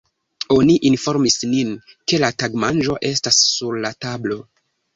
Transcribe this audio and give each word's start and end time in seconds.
Oni 0.53 0.77
informis 0.89 1.37
nin, 1.51 1.75
ke 2.13 2.21
la 2.25 2.31
tagmanĝo 2.45 2.99
estas 3.13 3.45
sur 3.53 3.81
la 3.87 3.95
tablo. 4.07 4.43